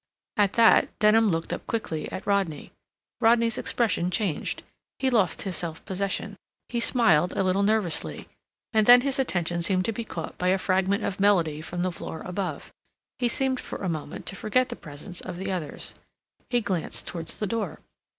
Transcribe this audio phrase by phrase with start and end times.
[0.35, 2.71] At that Denham looked up quickly at Rodney.
[3.19, 4.63] Rodney's expression changed.
[4.97, 6.37] He lost his self possession.
[6.69, 8.27] He smiled a little nervously,
[8.73, 11.91] and then his attention seemed to be caught by a fragment of melody from the
[11.91, 12.73] floor above.
[13.19, 15.93] He seemed for a moment to forget the presence of the others.
[16.49, 17.79] He glanced towards the door.